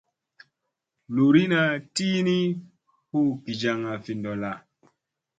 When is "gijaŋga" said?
3.43-3.93